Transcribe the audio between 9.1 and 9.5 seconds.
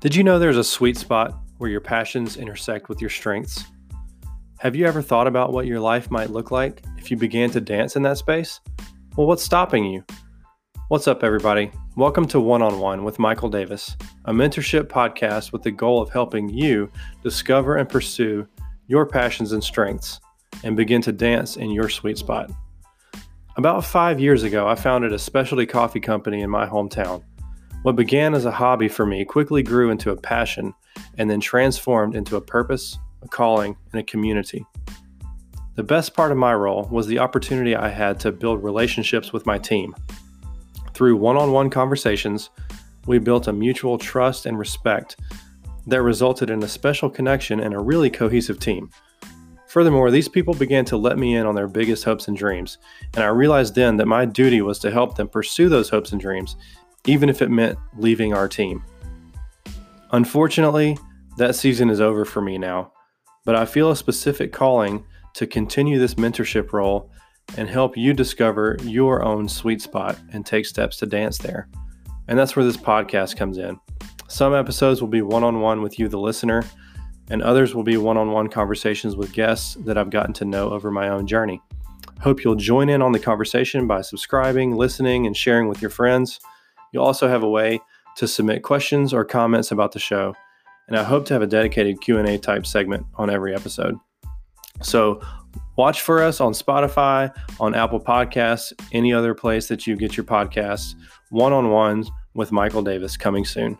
Well, what's